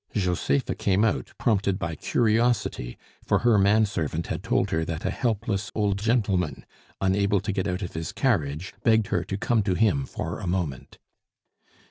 [0.15, 5.11] Josepha came out, prompted by curiosity, for her man servant had told her that a
[5.11, 6.65] helpless old gentleman,
[6.99, 10.47] unable to get out of his carriage, begged her to come to him for a
[10.47, 10.97] moment.